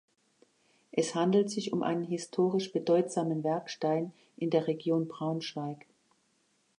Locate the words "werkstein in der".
3.43-4.65